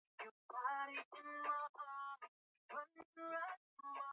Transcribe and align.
Rubani 0.19 0.97
anakimbia 2.79 3.41